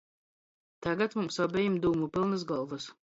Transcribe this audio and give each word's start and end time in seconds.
Tagad 0.87 1.15
mums 1.19 1.37
obejim 1.45 1.77
dūmu 1.85 2.09
pylnys 2.17 2.47
golvys. 2.55 2.89